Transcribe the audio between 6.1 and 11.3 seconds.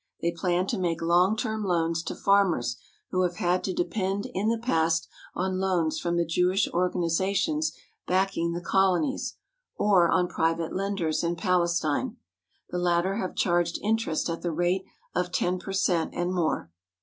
the Jewish organizations backing the colonies, or on private lenders